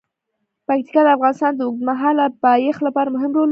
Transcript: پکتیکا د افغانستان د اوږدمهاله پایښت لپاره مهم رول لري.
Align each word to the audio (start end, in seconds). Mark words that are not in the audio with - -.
پکتیکا 0.67 1.01
د 1.05 1.07
افغانستان 1.17 1.51
د 1.55 1.61
اوږدمهاله 1.67 2.25
پایښت 2.43 2.79
لپاره 2.87 3.13
مهم 3.15 3.31
رول 3.33 3.47
لري. 3.49 3.49